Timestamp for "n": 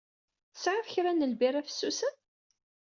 1.13-1.27